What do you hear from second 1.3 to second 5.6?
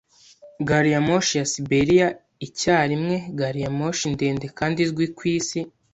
ya Siberiya icyarimwe gari ya moshi ndende kandi izwi kwisi.